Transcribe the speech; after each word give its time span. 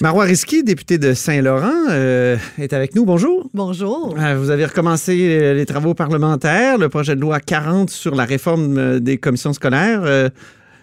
Marois 0.00 0.24
Risky, 0.24 0.62
député 0.62 0.96
de 0.98 1.12
Saint-Laurent, 1.12 1.86
euh, 1.90 2.36
est 2.58 2.72
avec 2.72 2.94
nous. 2.94 3.04
Bonjour. 3.04 3.50
Bonjour. 3.52 4.14
Euh, 4.16 4.36
vous 4.38 4.50
avez 4.50 4.64
recommencé 4.64 5.16
les, 5.16 5.54
les 5.54 5.66
travaux 5.66 5.92
parlementaires, 5.94 6.78
le 6.78 6.88
projet 6.88 7.16
de 7.16 7.20
loi 7.20 7.40
40 7.40 7.90
sur 7.90 8.14
la 8.14 8.24
réforme 8.24 8.78
euh, 8.78 9.00
des 9.00 9.18
commissions 9.18 9.52
scolaires. 9.52 10.02
euh, 10.04 10.28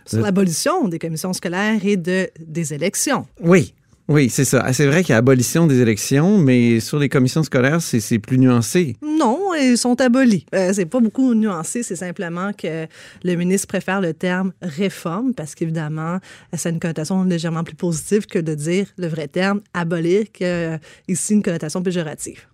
Sur 0.05 0.19
l'abolition 0.21 0.89
des 0.89 0.99
commissions 0.99 1.31
scolaires 1.31 1.79
et 1.85 1.95
de, 1.95 2.27
des 2.45 2.73
élections. 2.73 3.25
oui, 3.41 3.73
oui, 4.07 4.29
c'est 4.29 4.45
ça. 4.45 4.61
Ah, 4.63 4.73
C'est 4.73 4.85
vrai 4.85 5.03
qu'il 5.03 5.13
y 5.13 5.15
a 5.15 5.17
abolition 5.17 5.65
des 5.65 5.81
élections, 5.81 6.37
mais 6.37 6.79
sur 6.79 6.99
les 6.99 7.09
commissions 7.09 7.41
scolaires, 7.43 7.81
c'est 7.81 8.19
plus 8.19 8.37
nuancé. 8.37 8.97
Non, 9.01 9.53
ils 9.55 9.77
sont 9.77 9.99
abolis. 9.99 10.45
Euh, 10.53 10.71
c'est 10.73 10.85
pas 10.85 10.99
beaucoup 10.99 11.33
nuancé, 11.33 11.81
c'est 11.81 11.95
simplement 11.95 12.51
que 12.53 12.87
le 13.23 13.35
ministre 13.35 13.67
préfère 13.67 14.01
le 14.01 14.13
terme 14.13 14.53
réforme 14.61 15.33
parce 15.33 15.55
qu'évidemment, 15.55 16.19
ça 16.53 16.69
a 16.69 16.71
une 16.71 16.79
connotation 16.79 17.23
légèrement 17.23 17.63
plus 17.63 17.75
positive 17.75 18.25
que 18.27 18.39
de 18.39 18.53
dire 18.53 18.87
le 18.97 19.07
vrai 19.07 19.27
terme 19.27 19.61
abolir, 19.73 20.31
qui 20.31 20.45
a 20.45 20.79
ici 21.07 21.33
une 21.33 21.41
connotation 21.43 21.81
péjorative. 21.81 22.45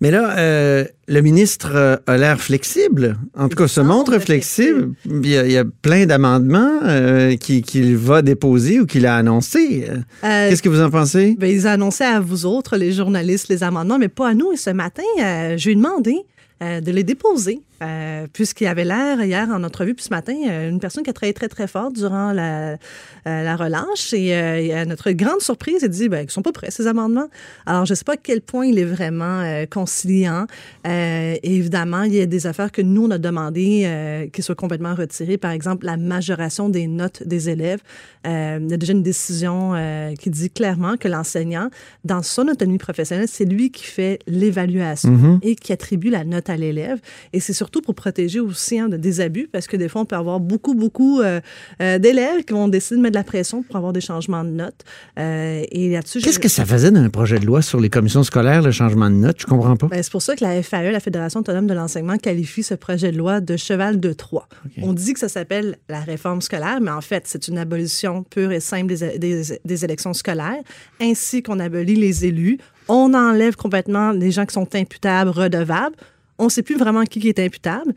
Mais 0.00 0.10
là, 0.10 0.36
euh, 0.38 0.84
le 1.08 1.20
ministre 1.22 1.72
euh, 1.74 1.96
a 2.06 2.16
l'air 2.18 2.40
flexible. 2.40 3.16
En 3.36 3.48
tout 3.48 3.56
cas, 3.56 3.66
se 3.68 3.76
semble 3.76 3.88
montre 3.88 4.18
flexible. 4.18 4.92
Il 5.06 5.26
y 5.26 5.36
a, 5.38 5.46
il 5.46 5.52
y 5.52 5.56
a 5.56 5.64
plein 5.82 6.04
d'amendements 6.06 6.80
euh, 6.84 7.36
qui- 7.36 7.62
qu'il 7.62 7.96
va 7.96 8.22
déposer 8.22 8.80
ou 8.80 8.86
qu'il 8.86 9.06
a 9.06 9.16
annoncés. 9.16 9.86
Euh, 10.24 10.48
Qu'est-ce 10.50 10.62
que 10.62 10.68
vous 10.68 10.82
en 10.82 10.90
pensez? 10.90 11.34
Ben, 11.38 11.50
ils 11.50 11.66
ont 11.66 11.70
annoncé 11.70 12.04
à 12.04 12.20
vous 12.20 12.44
autres, 12.46 12.76
les 12.76 12.92
journalistes, 12.92 13.48
les 13.48 13.62
amendements, 13.62 13.98
mais 13.98 14.08
pas 14.08 14.28
à 14.28 14.34
nous. 14.34 14.52
Et 14.52 14.56
ce 14.56 14.70
matin, 14.70 15.02
je 15.18 15.64
lui 15.64 15.72
ai 15.72 15.76
demandé 15.76 16.16
de 16.60 16.90
les 16.90 17.04
déposer, 17.04 17.60
euh, 17.82 18.26
puisqu'il 18.32 18.66
avait 18.66 18.84
l'air, 18.84 19.22
hier, 19.22 19.48
en 19.50 19.62
entrevue, 19.62 19.94
puis 19.94 20.04
ce 20.04 20.10
matin, 20.10 20.34
euh, 20.48 20.70
une 20.70 20.80
personne 20.80 21.02
qui 21.04 21.10
a 21.10 21.12
travaillé 21.12 21.34
très, 21.34 21.48
très 21.48 21.66
fort 21.66 21.90
durant 21.92 22.32
la, 22.32 22.72
euh, 22.72 22.76
la 23.24 23.56
relâche. 23.56 24.12
Et, 24.12 24.34
euh, 24.34 24.82
à 24.82 24.84
notre 24.84 25.10
grande 25.12 25.40
surprise, 25.40 25.80
il 25.82 25.88
dit 25.88 26.08
ben, 26.08 26.20
qu'ils 26.20 26.30
sont 26.30 26.42
pas 26.42 26.52
prêts, 26.52 26.70
ces 26.70 26.86
amendements. 26.86 27.28
Alors, 27.66 27.84
je 27.86 27.92
ne 27.92 27.96
sais 27.96 28.04
pas 28.04 28.14
à 28.14 28.16
quel 28.16 28.40
point 28.40 28.66
il 28.66 28.78
est 28.78 28.84
vraiment 28.84 29.40
euh, 29.40 29.66
conciliant. 29.66 30.46
Évidemment, 30.84 32.02
il 32.02 32.14
y 32.14 32.20
a 32.20 32.26
des 32.26 32.46
affaires 32.46 32.70
que 32.72 32.82
nous, 32.82 33.06
on 33.06 33.10
a 33.10 33.18
demandé 33.18 34.28
qu'ils 34.32 34.44
soient 34.44 34.54
complètement 34.54 34.94
retirées. 34.94 35.36
Par 35.36 35.50
exemple, 35.50 35.86
la 35.86 35.96
majoration 35.96 36.68
des 36.68 36.86
notes 36.86 37.22
des 37.26 37.50
élèves. 37.50 37.80
Il 38.24 38.30
y 38.68 38.74
a 38.74 38.76
déjà 38.76 38.92
une 38.92 39.02
décision 39.02 39.74
qui 40.18 40.30
dit 40.30 40.50
clairement 40.50 40.96
que 40.96 41.08
l'enseignant, 41.08 41.68
dans 42.04 42.22
son 42.22 42.48
autonomie 42.48 42.78
professionnelle, 42.78 43.28
c'est 43.28 43.44
lui 43.44 43.70
qui 43.70 43.84
fait 43.84 44.20
l'évaluation 44.26 45.10
Mhm. 45.10 45.38
et 45.42 45.56
qui 45.56 45.72
attribue 45.72 46.10
la 46.10 46.24
note 46.24 46.50
à 46.50 46.56
l'élève. 46.56 47.00
Et 47.32 47.40
c'est 47.40 47.52
surtout 47.66 47.82
pour 47.82 47.96
protéger 47.96 48.38
aussi 48.38 48.78
hein, 48.78 48.88
de 48.88 48.96
des 48.96 49.20
abus, 49.20 49.48
parce 49.50 49.66
que 49.66 49.76
des 49.76 49.88
fois, 49.88 50.02
on 50.02 50.04
peut 50.04 50.14
avoir 50.14 50.38
beaucoup, 50.38 50.74
beaucoup 50.74 51.20
euh, 51.20 51.40
euh, 51.82 51.98
d'élèves 51.98 52.44
qui 52.44 52.52
vont 52.52 52.68
décider 52.68 52.96
de 52.96 53.02
mettre 53.02 53.14
de 53.14 53.18
la 53.18 53.24
pression 53.24 53.62
pour 53.64 53.74
avoir 53.74 53.92
des 53.92 54.00
changements 54.00 54.44
de 54.44 54.50
notes. 54.50 54.82
Euh, 55.18 55.64
et 55.72 55.90
là-dessus, 55.90 56.20
Qu'est-ce 56.20 56.36
je- 56.36 56.40
que 56.40 56.48
ça 56.48 56.64
faisait 56.64 56.92
dans 56.92 57.00
un 57.00 57.08
projet 57.10 57.40
de 57.40 57.44
loi 57.46 57.62
sur 57.62 57.80
les 57.80 57.90
commissions 57.90 58.22
scolaires, 58.22 58.62
le 58.62 58.70
changement 58.70 59.10
de 59.10 59.16
notes? 59.16 59.40
Je 59.40 59.46
comprends 59.46 59.76
pas. 59.76 59.88
ben, 59.88 60.00
c'est 60.00 60.12
pour 60.12 60.22
ça 60.22 60.36
que 60.36 60.44
la 60.44 60.62
FAE, 60.62 60.92
la 60.92 61.00
Fédération 61.00 61.40
autonome 61.40 61.66
de 61.66 61.74
l'enseignement, 61.74 62.16
qualifie 62.18 62.62
ce 62.62 62.74
projet 62.74 63.10
de 63.10 63.18
loi 63.18 63.40
de 63.40 63.56
cheval 63.56 63.98
de 63.98 64.12
Troie. 64.12 64.48
On 64.80 64.92
dit 64.92 65.12
que 65.12 65.18
ça 65.18 65.28
s'appelle 65.28 65.76
la 65.88 66.00
réforme 66.00 66.40
scolaire, 66.40 66.78
mais 66.80 66.92
en 66.92 67.00
fait, 67.00 67.24
c'est 67.26 67.48
une 67.48 67.58
abolition 67.58 68.22
pure 68.22 68.52
et 68.52 68.60
simple 68.60 68.94
des, 68.94 69.18
des- 69.18 69.58
des 69.64 69.84
élections 69.84 70.14
scolaires, 70.14 70.62
ainsi 71.00 71.42
qu'on 71.42 71.58
abolit 71.58 71.96
les 71.96 72.24
élus. 72.26 72.58
On 72.88 73.12
enlève 73.14 73.56
complètement 73.56 74.12
les 74.12 74.30
gens 74.30 74.46
qui 74.46 74.54
sont 74.54 74.68
imputables, 74.76 75.30
redevables. 75.30 75.96
On 76.38 76.44
ne 76.44 76.50
sait 76.50 76.62
plus 76.62 76.76
vraiment 76.76 77.04
qui 77.04 77.26
est 77.28 77.38
imputable. 77.38 77.94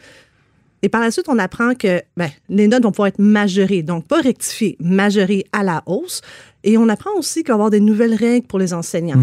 Et 0.82 0.90
par 0.90 1.02
la 1.02 1.12
suite, 1.12 1.28
on 1.28 1.38
apprend 1.38 1.76
que 1.76 2.02
ben, 2.16 2.30
les 2.48 2.68
notes 2.68 2.84
vont 2.84 2.92
pouvoir 2.92 3.10
être 3.10 3.20
majorées, 3.20 3.84
donc 3.84 4.08
pas 4.08 4.22
rectifiées, 4.22 4.78
majorées 4.80 5.46
à 5.52 5.64
la 5.64 5.84
hausse. 5.86 6.22
Et 6.64 6.78
on 6.78 6.88
apprend 6.88 7.12
aussi 7.18 7.44
qu'il 7.44 7.50
va 7.50 7.54
y 7.54 7.56
avoir 7.56 7.70
des 7.70 7.80
nouvelles 7.82 8.14
règles 8.16 8.48
pour 8.48 8.60
les 8.60 8.74
enseignants. 8.74 9.22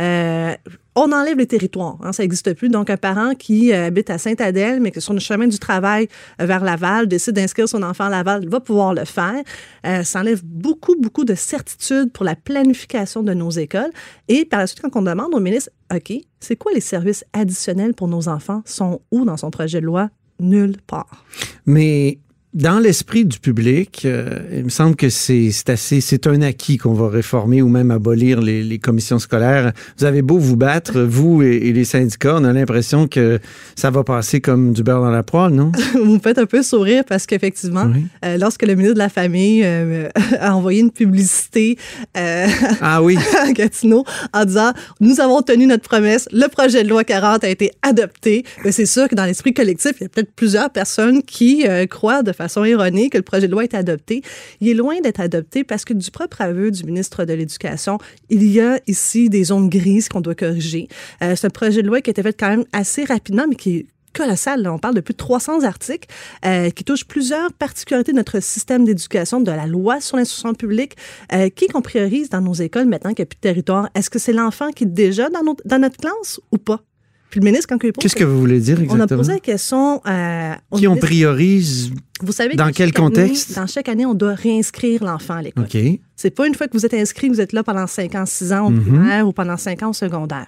Euh, 0.00 0.54
on 0.96 1.12
enlève 1.12 1.36
les 1.36 1.46
territoires, 1.46 1.98
hein, 2.02 2.12
ça 2.12 2.22
n'existe 2.22 2.54
plus. 2.54 2.70
Donc, 2.70 2.88
un 2.88 2.96
parent 2.96 3.34
qui 3.34 3.72
euh, 3.72 3.86
habite 3.86 4.08
à 4.08 4.16
Sainte-Adèle, 4.16 4.80
mais 4.80 4.90
que 4.90 5.00
sur 5.00 5.12
le 5.12 5.20
chemin 5.20 5.46
du 5.46 5.58
travail 5.58 6.08
euh, 6.40 6.46
vers 6.46 6.64
Laval 6.64 7.06
décide 7.06 7.34
d'inscrire 7.34 7.68
son 7.68 7.82
enfant 7.82 8.04
à 8.04 8.10
Laval, 8.10 8.48
va 8.48 8.60
pouvoir 8.60 8.94
le 8.94 9.04
faire. 9.04 9.42
Euh, 9.86 10.02
ça 10.02 10.20
enlève 10.20 10.42
beaucoup, 10.42 10.96
beaucoup 10.98 11.24
de 11.24 11.34
certitude 11.34 12.10
pour 12.12 12.24
la 12.24 12.34
planification 12.34 13.22
de 13.22 13.34
nos 13.34 13.50
écoles. 13.50 13.90
Et 14.28 14.46
par 14.46 14.60
la 14.60 14.66
suite, 14.66 14.80
quand 14.80 14.96
on 14.96 15.02
demande 15.02 15.34
au 15.34 15.40
ministre, 15.40 15.70
OK, 15.94 16.12
c'est 16.40 16.56
quoi 16.56 16.72
les 16.72 16.80
services 16.80 17.24
additionnels 17.34 17.92
pour 17.92 18.08
nos 18.08 18.28
enfants, 18.28 18.62
sont 18.64 19.02
où 19.10 19.26
dans 19.26 19.36
son 19.36 19.50
projet 19.50 19.80
de 19.82 19.86
loi? 19.86 20.08
Nulle 20.40 20.76
part. 20.86 21.24
Mais 21.66 22.18
dans 22.56 22.78
l'esprit 22.78 23.26
du 23.26 23.38
public, 23.38 24.02
euh, 24.06 24.38
il 24.50 24.64
me 24.64 24.70
semble 24.70 24.96
que 24.96 25.10
c'est 25.10 25.50
assez, 25.68 26.00
c'est 26.00 26.26
un 26.26 26.40
acquis 26.40 26.78
qu'on 26.78 26.94
va 26.94 27.10
réformer 27.10 27.60
ou 27.60 27.68
même 27.68 27.90
abolir 27.90 28.40
les, 28.40 28.62
les 28.62 28.78
commissions 28.78 29.18
scolaires. 29.18 29.74
Vous 29.98 30.06
avez 30.06 30.22
beau 30.22 30.38
vous 30.38 30.56
battre, 30.56 31.02
vous 31.02 31.42
et, 31.42 31.56
et 31.56 31.72
les 31.74 31.84
syndicats, 31.84 32.36
on 32.38 32.44
a 32.44 32.54
l'impression 32.54 33.08
que 33.08 33.40
ça 33.74 33.90
va 33.90 34.04
passer 34.04 34.40
comme 34.40 34.72
du 34.72 34.82
beurre 34.82 35.02
dans 35.02 35.10
la 35.10 35.22
poêle, 35.22 35.52
non? 35.52 35.70
Vous 35.92 36.14
me 36.14 36.18
faites 36.18 36.38
un 36.38 36.46
peu 36.46 36.62
sourire 36.62 37.04
parce 37.06 37.26
qu'effectivement, 37.26 37.90
Oui. 37.94 38.06
euh, 38.24 38.38
lorsque 38.38 38.62
le 38.62 38.74
ministre 38.74 38.94
de 38.94 39.00
la 39.00 39.10
Famille 39.10 39.60
euh, 39.62 40.08
a 40.40 40.56
envoyé 40.56 40.80
une 40.80 40.90
publicité 40.90 41.76
Ah 42.14 43.02
oui. 43.02 43.18
à 43.38 43.52
Gatineau 43.52 44.04
en 44.32 44.44
disant 44.46 44.72
Nous 45.00 45.20
avons 45.20 45.42
tenu 45.42 45.66
notre 45.66 45.86
promesse, 45.86 46.26
le 46.32 46.48
projet 46.48 46.84
de 46.84 46.88
loi 46.88 47.04
40 47.04 47.44
a 47.44 47.48
été 47.50 47.72
adopté. 47.82 48.44
C'est 48.70 48.86
sûr 48.86 49.08
que 49.10 49.14
dans 49.14 49.26
l'esprit 49.26 49.52
collectif, 49.52 49.92
il 50.00 50.04
y 50.04 50.06
a 50.06 50.08
peut-être 50.08 50.32
plusieurs 50.34 50.70
personnes 50.70 51.22
qui 51.22 51.66
croient 51.90 52.22
de 52.22 52.32
façon 52.32 52.45
erronée 52.64 53.10
que 53.10 53.18
le 53.18 53.22
projet 53.22 53.46
de 53.46 53.52
loi 53.52 53.64
est 53.64 53.74
adopté. 53.74 54.22
Il 54.60 54.68
est 54.68 54.74
loin 54.74 55.00
d'être 55.00 55.20
adopté 55.20 55.64
parce 55.64 55.84
que 55.84 55.94
du 55.94 56.10
propre 56.10 56.40
aveu 56.40 56.70
du 56.70 56.84
ministre 56.84 57.24
de 57.24 57.32
l'Éducation, 57.32 57.98
il 58.30 58.44
y 58.44 58.60
a 58.60 58.80
ici 58.86 59.28
des 59.28 59.44
zones 59.44 59.68
grises 59.68 60.08
qu'on 60.08 60.20
doit 60.20 60.34
corriger. 60.34 60.88
Euh, 61.22 61.34
c'est 61.36 61.46
un 61.46 61.50
projet 61.50 61.82
de 61.82 61.86
loi 61.86 62.00
qui 62.00 62.10
a 62.10 62.12
été 62.12 62.22
fait 62.22 62.38
quand 62.38 62.48
même 62.48 62.64
assez 62.72 63.04
rapidement, 63.04 63.44
mais 63.48 63.56
qui 63.56 63.76
est 63.76 63.86
colossal. 64.16 64.62
là. 64.62 64.72
On 64.72 64.78
parle 64.78 64.94
de 64.94 65.00
plus 65.00 65.12
de 65.12 65.18
300 65.18 65.64
articles 65.64 66.08
euh, 66.44 66.70
qui 66.70 66.84
touchent 66.84 67.06
plusieurs 67.06 67.52
particularités 67.52 68.12
de 68.12 68.16
notre 68.16 68.40
système 68.40 68.84
d'éducation, 68.84 69.40
de 69.40 69.50
la 69.50 69.66
loi 69.66 70.00
sur 70.00 70.16
l'instruction 70.16 70.54
publique, 70.54 70.96
euh, 71.32 71.48
qui 71.50 71.66
qu'on 71.66 71.82
priorise 71.82 72.30
dans 72.30 72.40
nos 72.40 72.54
écoles 72.54 72.86
maintenant 72.86 73.10
qu'il 73.10 73.22
n'y 73.22 73.26
a 73.26 73.30
plus 73.30 73.36
de 73.36 73.40
territoire. 73.40 73.88
Est-ce 73.94 74.10
que 74.10 74.18
c'est 74.18 74.32
l'enfant 74.32 74.70
qui 74.70 74.84
est 74.84 74.86
déjà 74.86 75.28
dans 75.28 75.78
notre 75.78 75.98
classe 75.98 76.40
ou 76.50 76.58
pas? 76.58 76.82
Puis 77.30 77.40
le 77.40 77.44
ministre, 77.46 77.66
quand 77.68 77.82
il 77.82 77.92
pose... 77.92 78.02
Qu'est-ce 78.02 78.14
que 78.16 78.24
vous 78.24 78.38
voulez 78.38 78.60
dire 78.60 78.76
On 78.78 78.80
a 78.80 78.84
exactement? 78.84 79.18
posé 79.18 79.32
la 79.32 79.40
question... 79.40 80.00
euh, 80.06 80.54
au 80.70 80.76
Qui 80.78 80.86
on 80.86 80.92
ministre. 80.92 81.06
priorise? 81.08 81.90
Vous 82.22 82.32
savez 82.32 82.54
dans 82.54 82.66
que 82.68 82.72
quel 82.72 82.84
année- 82.88 82.92
contexte? 82.92 83.54
dans 83.56 83.66
chaque 83.66 83.88
année, 83.88 84.06
on 84.06 84.14
doit 84.14 84.34
réinscrire 84.34 85.04
l'enfant 85.04 85.34
à 85.34 85.42
l'école. 85.42 85.64
OK. 85.64 85.76
C'est 86.14 86.30
pas 86.30 86.46
une 86.46 86.54
fois 86.54 86.66
que 86.68 86.72
vous 86.76 86.86
êtes 86.86 86.94
inscrit, 86.94 87.28
vous 87.28 87.40
êtes 87.40 87.52
là 87.52 87.62
pendant 87.62 87.86
5 87.86 88.14
ans, 88.14 88.24
6 88.26 88.52
ans 88.52 88.66
au 88.66 88.70
Mhm. 88.70 88.80
primaire 88.82 89.28
ou 89.28 89.32
pendant 89.32 89.56
5 89.56 89.82
ans 89.82 89.90
au 89.90 89.92
secondaire. 89.92 90.46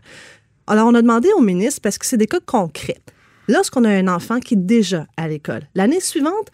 Alors, 0.67 0.87
on 0.89 0.95
a 0.95 1.03
demandé 1.03 1.29
au 1.37 1.41
ministre, 1.43 1.81
parce 1.83 1.99
que 1.99 2.07
c'est 2.07 2.17
des 2.17 2.27
cas 2.27 2.41
concrets. 2.45 2.99
Lorsqu'on 3.49 3.85
a 3.85 3.91
un 3.91 4.09
enfant 4.09 4.39
qui 4.41 4.55
est 4.55 4.59
déjà 4.59 5.07
à 5.17 5.27
l'école, 5.29 5.63
l'année 5.75 6.01
suivante, 6.01 6.51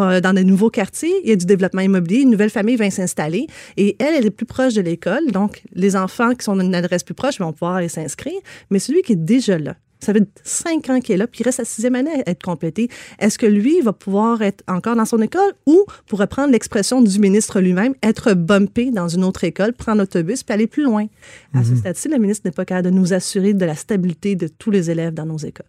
euh, 0.00 0.20
dans 0.20 0.32
de 0.32 0.42
nouveaux 0.42 0.70
quartiers, 0.70 1.14
il 1.22 1.30
y 1.30 1.32
a 1.32 1.36
du 1.36 1.46
développement 1.46 1.82
immobilier, 1.82 2.22
une 2.22 2.30
nouvelle 2.30 2.50
famille 2.50 2.76
vient 2.76 2.90
s'installer 2.90 3.46
et 3.76 3.96
elle, 3.98 4.14
elle 4.14 4.26
est 4.26 4.30
plus 4.30 4.46
proche 4.46 4.74
de 4.74 4.82
l'école. 4.82 5.30
Donc, 5.30 5.62
les 5.72 5.96
enfants 5.96 6.34
qui 6.34 6.44
sont 6.44 6.56
dans 6.56 6.64
une 6.64 6.74
adresse 6.74 7.02
plus 7.02 7.14
proche 7.14 7.38
vont 7.38 7.52
pouvoir 7.52 7.76
aller 7.76 7.88
s'inscrire. 7.88 8.38
Mais 8.70 8.78
celui 8.78 9.02
qui 9.02 9.12
est 9.12 9.16
déjà 9.16 9.58
là, 9.58 9.76
ça 10.00 10.12
fait 10.12 10.28
cinq 10.44 10.90
ans 10.90 11.00
qu'il 11.00 11.14
est 11.14 11.18
là, 11.18 11.26
puis 11.26 11.40
il 11.40 11.44
reste 11.44 11.56
sa 11.56 11.64
sixième 11.64 11.94
année 11.94 12.10
à 12.26 12.30
être 12.30 12.42
complété. 12.42 12.88
Est-ce 13.18 13.38
que 13.38 13.46
lui 13.46 13.80
va 13.80 13.92
pouvoir 13.92 14.42
être 14.42 14.62
encore 14.68 14.94
dans 14.94 15.04
son 15.04 15.20
école 15.22 15.52
ou, 15.66 15.84
pour 16.06 16.18
reprendre 16.18 16.52
l'expression 16.52 17.00
du 17.00 17.18
ministre 17.18 17.60
lui-même, 17.60 17.94
être 18.02 18.34
bumpé 18.34 18.90
dans 18.90 19.08
une 19.08 19.24
autre 19.24 19.44
école, 19.44 19.72
prendre 19.72 19.98
l'autobus 19.98 20.42
puis 20.42 20.52
aller 20.52 20.66
plus 20.66 20.84
loin? 20.84 21.06
À 21.54 21.64
ce 21.64 21.74
stade-ci, 21.74 22.08
le 22.08 22.18
ministre 22.18 22.42
n'est 22.44 22.52
pas 22.52 22.64
capable 22.64 22.90
de 22.90 22.94
nous 22.94 23.14
assurer 23.14 23.54
de 23.54 23.64
la 23.64 23.74
stabilité 23.74 24.36
de 24.36 24.48
tous 24.48 24.70
les 24.70 24.90
élèves 24.90 25.14
dans 25.14 25.26
nos 25.26 25.38
écoles. 25.38 25.66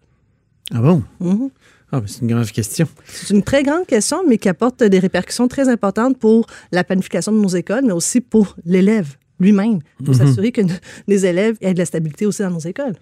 Ah 0.73 0.81
bon? 0.81 1.03
Mhm. 1.19 1.49
Ah, 1.91 2.01
c'est 2.05 2.21
une 2.21 2.27
grave 2.27 2.51
question. 2.51 2.87
C'est 3.05 3.33
une 3.33 3.43
très 3.43 3.63
grande 3.63 3.85
question, 3.85 4.17
mais 4.27 4.37
qui 4.37 4.49
apporte 4.49 4.83
des 4.83 4.99
répercussions 4.99 5.47
très 5.47 5.69
importantes 5.69 6.17
pour 6.17 6.47
la 6.71 6.83
planification 6.83 7.31
de 7.31 7.37
nos 7.37 7.47
écoles, 7.47 7.83
mais 7.85 7.93
aussi 7.93 8.19
pour 8.19 8.55
l'élève 8.65 9.15
lui-même, 9.39 9.79
pour 10.03 10.15
s'assurer 10.15 10.51
que 10.51 10.61
les 11.07 11.25
élèves 11.25 11.56
aient 11.62 11.73
de 11.73 11.79
la 11.79 11.85
stabilité 11.85 12.25
aussi 12.25 12.41
dans 12.41 12.50
nos 12.50 12.59
écoles. 12.59 12.95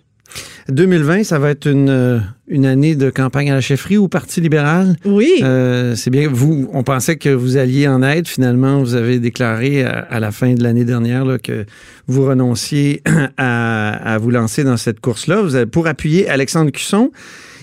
2020, 0.70 1.24
ça 1.24 1.38
va 1.38 1.52
être 1.52 1.68
une, 1.68 1.90
euh, 1.90 2.20
une 2.48 2.66
année 2.66 2.96
de 2.96 3.12
campagne 3.12 3.52
à 3.52 3.56
la 3.56 3.62
chefferie 3.62 3.98
ou 3.98 4.08
Parti 4.08 4.42
libéral? 4.42 4.96
Oui. 5.06 5.40
Euh, 5.44 5.96
c'est 5.96 6.10
bien. 6.10 6.28
Vous, 6.28 6.68
on 6.74 6.84
pensait 6.84 7.18
que 7.18 7.30
vous 7.30 7.58
alliez 7.58 7.88
en 7.88 8.02
aide. 8.02 8.28
Finalement, 8.28 8.80
vous 8.80 8.96
avez 8.96 9.20
déclaré 9.20 9.84
à, 9.84 10.00
à 10.00 10.20
la 10.20 10.32
fin 10.32 10.54
de 10.54 10.64
l'année 10.64 10.84
dernière 10.84 11.26
là, 11.26 11.38
que 11.38 11.66
vous 12.08 12.26
renonciez 12.26 13.04
à, 13.38 14.14
à 14.14 14.18
vous 14.18 14.32
lancer 14.32 14.64
dans 14.64 14.78
cette 14.78 15.00
course-là. 15.00 15.42
Vous 15.44 15.56
avez, 15.56 15.68
pour 15.68 15.86
appuyer 15.86 16.28
Alexandre 16.28 16.72
Cusson, 16.72 17.12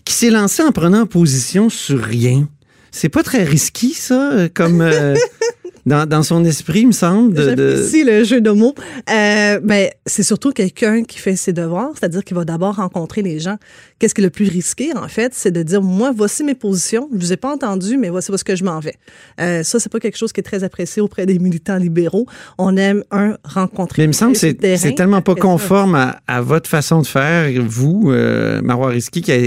qui 0.04 0.14
s'est 0.14 0.30
lancé 0.30 0.62
en 0.62 0.72
prenant 0.72 1.06
position 1.06 1.70
sur 1.70 2.02
rien. 2.02 2.48
C'est 2.90 3.08
pas 3.08 3.22
très 3.22 3.42
risqué, 3.44 3.88
ça, 3.94 4.32
euh, 4.32 4.48
comme, 4.52 4.80
euh, 4.82 5.14
Dans, 5.84 6.08
dans, 6.08 6.22
son 6.22 6.44
esprit, 6.44 6.80
il 6.80 6.88
me 6.88 6.92
semble. 6.92 7.34
De, 7.34 7.54
de... 7.54 8.04
le 8.06 8.24
jeu 8.24 8.40
de 8.40 8.50
mots. 8.50 8.74
Euh, 9.10 9.58
ben, 9.60 9.88
c'est 10.06 10.22
surtout 10.22 10.52
quelqu'un 10.52 11.02
qui 11.02 11.18
fait 11.18 11.34
ses 11.34 11.52
devoirs, 11.52 11.90
c'est-à-dire 11.98 12.22
qu'il 12.22 12.36
va 12.36 12.44
d'abord 12.44 12.76
rencontrer 12.76 13.22
les 13.22 13.40
gens. 13.40 13.56
Qu'est-ce 13.98 14.14
qui 14.14 14.20
est 14.20 14.24
le 14.24 14.30
plus 14.30 14.48
risqué, 14.48 14.92
en 14.94 15.08
fait, 15.08 15.32
c'est 15.34 15.50
de 15.50 15.62
dire, 15.62 15.82
moi, 15.82 16.12
voici 16.14 16.44
mes 16.44 16.54
positions, 16.54 17.08
je 17.12 17.18
vous 17.18 17.32
ai 17.32 17.36
pas 17.36 17.52
entendu, 17.52 17.96
mais 17.96 18.10
voici 18.10 18.30
où 18.30 18.36
ce 18.36 18.44
que 18.44 18.54
je 18.54 18.64
m'en 18.64 18.78
vais. 18.78 18.94
Euh, 19.40 19.62
ça, 19.62 19.80
c'est 19.80 19.90
pas 19.90 20.00
quelque 20.00 20.18
chose 20.18 20.32
qui 20.32 20.40
est 20.40 20.44
très 20.44 20.62
apprécié 20.62 21.02
auprès 21.02 21.26
des 21.26 21.38
militants 21.38 21.76
libéraux. 21.76 22.26
On 22.58 22.76
aime, 22.76 23.02
un, 23.10 23.36
rencontrer. 23.44 24.02
Mais 24.02 24.04
il 24.04 24.08
me 24.08 24.12
semble 24.12 24.34
que 24.34 24.38
c'est 24.38 24.94
tellement 24.94 25.22
pas 25.22 25.34
conforme 25.34 25.94
à, 25.96 26.20
à, 26.28 26.40
votre 26.42 26.68
façon 26.68 27.02
de 27.02 27.06
faire, 27.06 27.50
vous, 27.60 28.10
euh, 28.10 28.60
Marois 28.62 28.88
Risky, 28.88 29.20
qui 29.20 29.32
a, 29.32 29.38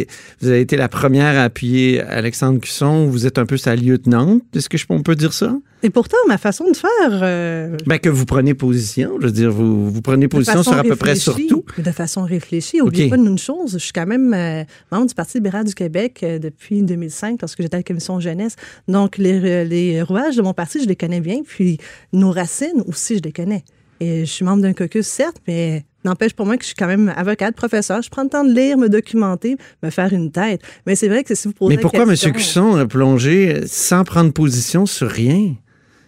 vous 0.42 0.50
avez 0.50 0.62
été 0.62 0.76
la 0.76 0.90
première 0.90 1.38
à 1.38 1.44
appuyer 1.44 2.02
Alexandre 2.02 2.60
Cusson, 2.60 3.06
vous 3.08 3.26
êtes 3.26 3.38
un 3.38 3.46
peu 3.46 3.58
sa 3.58 3.76
lieutenante, 3.76 4.42
est-ce 4.56 4.70
que 4.70 4.78
je, 4.78 4.86
on 4.90 5.02
peut 5.02 5.16
dire 5.16 5.34
ça? 5.34 5.56
Et 5.84 5.90
pourtant, 5.92 6.18
ma 6.28 6.38
façon 6.38 6.70
de 6.70 6.76
faire. 6.76 6.90
Euh, 7.12 7.78
ben, 7.86 8.00
que 8.00 8.10
vous 8.10 8.26
prenez 8.26 8.54
position. 8.54 9.18
Je 9.20 9.28
veux 9.28 9.32
dire, 9.32 9.52
vous, 9.52 9.90
vous 9.90 10.02
prenez 10.02 10.28
position 10.28 10.64
sur 10.64 10.74
à 10.74 10.84
peu 10.84 10.96
près 10.96 11.16
sur 11.16 11.36
tout. 11.48 11.64
De 11.78 11.92
façon 11.92 12.24
réfléchie. 12.24 12.78
N'oubliez 12.78 13.10
pas 13.10 13.18
une 13.18 13.38
chose. 13.38 13.74
Je 13.74 13.78
suis 13.78 13.94
quand 13.94 14.06
même 14.06 14.34
euh, 14.34 14.64
membre 14.92 15.08
du 15.08 15.16
Parti 15.16 15.38
libéral 15.38 15.66
du 15.66 15.74
Québec 15.74 16.22
euh, 16.24 16.40
depuis 16.40 16.82
2005, 16.82 17.42
lorsque 17.42 17.62
j'étais 17.62 17.76
à 17.76 17.80
la 17.80 17.84
commission 17.84 18.20
jeunesse. 18.20 18.56
Donc, 18.88 19.18
les, 19.18 19.66
les 19.66 20.02
rouages 20.02 20.36
de 20.36 20.42
mon 20.42 20.54
parti, 20.54 20.82
je 20.82 20.88
les 20.88 20.96
connais 20.96 21.22
bien. 21.22 21.42
Puis, 21.46 21.78
nos 22.14 22.32
racines 22.32 22.84
aussi, 22.88 23.18
je 23.18 23.24
les 23.24 23.32
connais. 23.32 23.64
Et 24.00 24.26
je 24.26 24.32
suis 24.32 24.44
membre 24.44 24.62
d'un 24.62 24.74
caucus, 24.74 25.08
certes, 25.08 25.38
mais 25.48 25.86
N'empêche 26.06 26.34
pour 26.34 26.46
moi 26.46 26.56
que 26.56 26.62
je 26.62 26.68
suis 26.68 26.76
quand 26.76 26.88
même 26.88 27.12
avocate, 27.16 27.56
professeur. 27.56 28.00
Je 28.04 28.12
prends 28.12 28.22
le 28.22 28.30
temps 28.30 28.44
de 28.44 28.54
lire, 28.54 28.78
me 28.78 28.90
documenter, 28.90 29.58
me 29.82 29.90
faire 29.90 30.14
une 30.14 30.32
tête. 30.32 30.62
Mais 30.86 30.96
c'est 30.96 31.08
vrai 31.08 31.24
que 31.24 31.34
si 31.34 31.48
vous 31.48 31.54
posez 31.56 31.76
Mais 31.76 31.82
pourquoi 31.82 32.04
M. 32.04 32.16
Cusson 32.16 32.76
a 32.76 32.86
plongé 32.86 33.66
sans 33.66 34.04
prendre 34.04 34.32
position 34.32 34.86
sur 34.86 35.10
rien? 35.10 35.56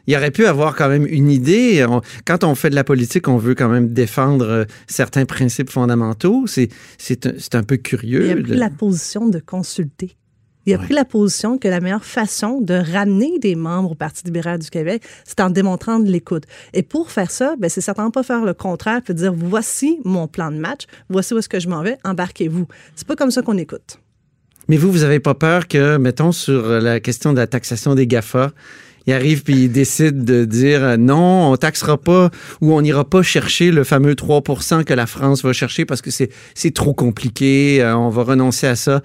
Il 0.08 0.16
aurait 0.16 0.32
pu 0.32 0.46
avoir 0.46 0.76
quand 0.76 0.90
même 0.90 1.06
une 1.06 1.30
idée. 1.30 1.86
quand 2.26 2.44
on 2.44 2.56
fait 2.56 2.70
de 2.70 2.76
la 2.76 2.84
politique, 2.84 3.28
on 3.28 3.38
veut 3.38 3.56
quand 3.56 3.70
même 3.70 3.94
défendre 3.94 4.46
euh, 4.46 4.66
certains 4.88 5.26
principes 5.26 5.70
fondamentaux. 5.70 6.46
C'est 6.48 7.56
un 7.56 7.64
peu 7.64 7.78
curieux. 7.78 8.26
Il 8.26 8.32
a 8.32 8.42
pris 8.42 8.56
la 8.56 8.70
position 8.70 9.28
de 9.28 9.40
consulter. 9.40 10.16
Il 10.66 10.74
a 10.74 10.78
pris 10.78 10.94
la 10.94 11.06
position 11.06 11.58
que 11.58 11.70
la 11.70 11.80
meilleure 11.80 12.04
façon 12.04 12.60
de 12.60 12.74
ramener 12.74 13.40
des 13.40 13.56
membres 13.56 13.92
au 13.92 13.96
Parti 13.96 14.24
libéral 14.26 14.60
du 14.60 14.70
Québec, 14.70 15.02
c'est 15.24 15.40
en 15.40 15.50
démontrant 15.50 15.98
de 15.98 16.12
l'écoute. 16.12 16.44
Et 16.74 16.84
pour 16.84 17.10
faire 17.10 17.32
ça, 17.32 17.56
ben, 17.58 17.70
c'est 17.70 17.80
certainement 17.80 18.12
pas 18.12 18.22
faire 18.22 18.44
le 18.44 18.54
contraire, 18.54 19.02
puis 19.02 19.14
dire 19.14 19.34
voici 19.34 20.02
mon 20.04 20.28
plan 20.28 20.52
de 20.52 20.58
match, 20.58 20.82
voici 21.10 21.34
où 21.34 21.38
est-ce 21.38 21.48
que 21.48 21.62
je 21.62 21.70
m'en 21.70 21.84
vais, 21.84 21.98
embarquez-vous. 22.04 22.68
C'est 22.98 23.08
pas 23.08 23.16
comme 23.16 23.32
ça 23.32 23.42
qu'on 23.42 23.58
écoute. 23.58 24.00
Mais 24.68 24.76
vous, 24.76 24.92
vous 24.92 25.00
n'avez 25.00 25.22
pas 25.22 25.36
peur 25.36 25.70
que, 25.70 25.96
mettons, 25.96 26.34
sur 26.34 26.68
la 26.68 27.00
question 27.00 27.32
de 27.32 27.38
la 27.38 27.48
taxation 27.48 27.96
des 27.96 28.06
GAFA, 28.06 28.52
il 29.08 29.14
arrive 29.14 29.44
puis 29.44 29.64
il 29.64 29.72
décide 29.72 30.24
de 30.24 30.46
dire 30.46 30.84
euh, 30.84 30.98
non, 30.98 31.52
on 31.52 31.58
taxera 31.58 31.98
pas 31.98 32.30
ou 32.62 32.74
on 32.74 32.82
n'ira 32.82 33.06
pas 33.10 33.24
chercher 33.24 33.72
le 33.72 33.84
fameux 33.84 34.14
3% 34.14 34.84
que 34.84 34.94
la 34.94 35.08
France 35.08 35.44
va 35.44 35.54
chercher 35.54 35.86
parce 35.86 36.02
que 36.02 36.12
c'est, 36.12 36.30
c'est 36.54 36.74
trop 36.74 36.94
compliqué, 36.94 37.82
euh, 37.82 37.96
on 37.98 38.10
va 38.10 38.24
renoncer 38.24 38.68
à 38.68 38.76
ça. 38.76 39.02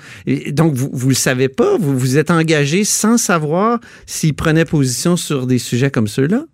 Donc, 0.49 0.75
vous 0.75 1.05
ne 1.05 1.09
le 1.11 1.15
savez 1.15 1.49
pas, 1.49 1.79
vous 1.79 1.97
vous 1.97 2.19
êtes 2.19 2.31
engagé 2.31 2.85
sans 2.85 3.17
savoir 3.17 3.79
s'il 4.07 4.35
prenait 4.35 4.65
position 4.65 5.17
sur 5.17 5.47
des 5.47 5.59
sujets 5.59 5.91
comme 5.91 6.09
ceux-là? 6.09 6.45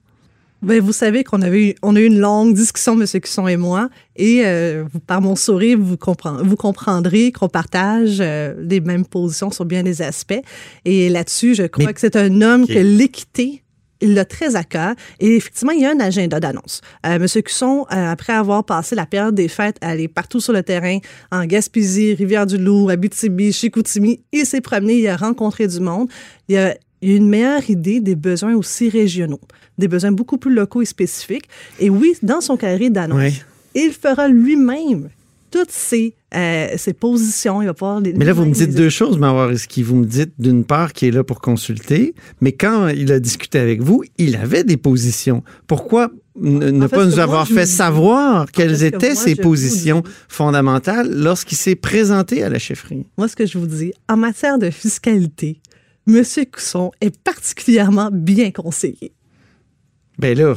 Ben, 0.61 0.81
vous 0.81 0.93
savez 0.93 1.23
qu'on 1.23 1.43
avait 1.43 1.71
eu, 1.71 1.75
on 1.83 1.95
a 1.95 2.01
eu 2.01 2.07
une 2.07 2.19
longue 2.19 2.55
discussion, 2.55 3.01
M. 3.01 3.07
Cusson 3.21 3.47
et 3.47 3.57
moi, 3.57 3.89
et 4.17 4.43
euh, 4.45 4.85
par 5.07 5.21
mon 5.21 5.37
sourire, 5.37 5.79
vous, 5.79 5.97
vous 6.43 6.57
comprendrez 6.57 7.31
qu'on 7.31 7.49
partage 7.49 8.19
euh, 8.21 8.55
les 8.59 8.81
mêmes 8.81 9.05
positions 9.05 9.53
sur 9.53 9.65
bien 9.65 9.85
des 9.85 10.03
aspects. 10.03 10.41
Et 10.85 11.09
là-dessus, 11.11 11.55
je 11.55 11.63
crois 11.65 11.93
que 11.93 12.01
c'est 12.01 12.17
un 12.17 12.43
homme 12.43 12.67
que 12.67 12.79
l'équité 12.79 13.63
il 14.01 14.15
l'a 14.15 14.25
très 14.25 14.57
à 14.57 14.65
cœur. 14.65 14.95
Et 15.21 15.37
effectivement, 15.37 15.73
il 15.73 15.81
y 15.83 15.87
a 15.87 15.91
un 15.91 16.01
agenda 16.01 16.41
d'annonce. 16.41 16.81
Euh, 17.07 17.19
Monsieur 17.19 17.43
Cusson, 17.43 17.87
euh, 17.93 18.11
après 18.11 18.33
avoir 18.33 18.65
passé 18.65 18.95
la 18.95 19.07
période 19.07 19.35
des 19.35 19.49
fêtes, 19.49 19.77
aller 19.81 20.09
partout 20.09 20.41
sur 20.41 20.53
le 20.53 20.63
terrain, 20.63 20.99
en 21.33 21.45
Gaspésie, 21.45 22.15
Rivière-du-Loup, 22.15 22.89
Abitibi, 22.91 23.53
Chicoutimi, 23.53 24.21
il 24.33 24.47
s'est 24.47 24.61
promené, 24.61 24.95
il 24.95 25.09
a 25.09 25.17
rencontré 25.17 25.67
du 25.67 25.81
monde. 25.81 26.09
Il 26.49 26.57
a, 26.57 26.75
il 27.03 27.13
a 27.13 27.17
une 27.17 27.29
meilleure 27.29 27.69
idée 27.71 28.01
des 28.01 28.17
besoins 28.17 28.55
aussi 28.55 28.89
régionaux 28.89 29.41
des 29.79 29.89
besoins 29.89 30.13
beaucoup 30.13 30.39
plus 30.39 30.53
locaux 30.53 30.83
et 30.83 30.87
spécifiques. 30.87 31.49
Et 31.79 31.89
oui, 31.89 32.15
dans 32.23 32.41
son 32.41 32.57
carré 32.57 32.91
d'annonce, 32.91 33.45
il 33.75 33.93
fera 33.93 34.29
lui-même 34.29 35.09
toutes 35.51 35.71
ces, 35.71 36.15
euh, 36.35 36.77
positions. 37.01 37.63
Il 37.63 37.67
va 37.67 37.75
pouvoir 37.75 38.03
mais 38.03 38.25
là, 38.25 38.35
vous 38.35 38.45
me 38.45 38.53
dites 38.53 38.75
deux 38.75 38.91
choses, 38.91 39.19
qui 39.67 39.83
Vous 39.83 39.97
me 39.97 40.05
dites, 40.05 40.33
d'une 40.39 40.65
part, 40.65 40.93
qu'il 40.93 41.09
est 41.09 41.13
là 41.13 41.25
pour 41.25 41.41
consulter, 41.41 42.15
mais 42.43 42.53
quand 42.53 42.89
il 42.89 43.11
a 43.13 43.21
discuté 43.21 43.59
avec 43.59 43.81
vous, 43.81 44.03
il 44.19 44.37
avait 44.37 44.65
des 44.65 44.77
positions. 44.77 45.43
Pourquoi 45.67 46.11
ne, 46.39 46.87
pas 46.87 47.07
nous 47.07 47.19
avoir 47.19 47.49
fait 47.49 47.67
savoir 47.67 48.51
quelles 48.53 48.85
étaient 48.85 49.15
ses 49.15 49.37
positions 49.37 50.03
fondamentales 50.29 51.11
lorsqu'il 51.11 51.57
s'est 51.57 51.77
présenté 51.77 52.43
à 52.43 52.51
la 52.51 52.59
chefferie? 52.59 53.07
Moi, 53.17 53.27
ce 53.29 53.35
que 53.35 53.47
je 53.47 53.57
vous 53.57 53.67
dis, 53.67 53.93
en 54.09 54.19
matière 54.19 54.59
de 54.59 54.69
fiscalité, 54.69 55.61
M. 56.09 56.25
Cousson 56.51 56.91
est 57.03 57.23
particulièrement 57.23 58.09
bien 58.11 58.51
conseillé. 58.51 59.13
Ben 60.19 60.37
là. 60.37 60.57